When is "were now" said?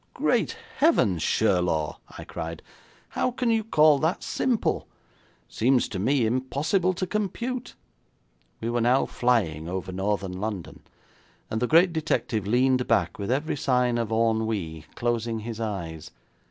8.71-9.05